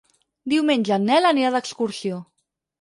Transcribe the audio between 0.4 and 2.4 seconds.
Diumenge en Nel anirà d'excursió.